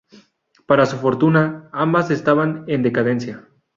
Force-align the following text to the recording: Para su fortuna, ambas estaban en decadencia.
Para 0.65 0.87
su 0.87 0.97
fortuna, 0.97 1.69
ambas 1.71 2.09
estaban 2.09 2.63
en 2.67 2.81
decadencia. 2.81 3.47